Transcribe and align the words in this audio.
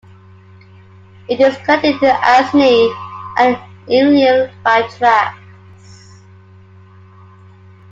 It 1.29 1.39
is 1.39 1.55
connected 1.57 1.99
to 1.99 2.07
Asni 2.09 2.89
and 3.37 3.55
Imlil 3.87 4.51
by 4.63 4.81
tracks. 4.87 6.17